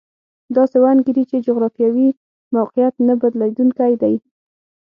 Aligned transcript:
داسې 0.55 0.77
وانګېري 0.83 1.23
چې 1.29 1.37
جغرافیوي 1.47 2.09
موقعیت 2.55 2.95
نه 3.07 3.13
بدلېدونکی 3.21 3.93
دی. 4.01 4.15